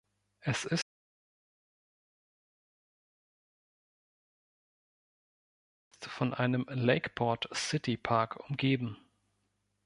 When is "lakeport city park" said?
6.71-8.37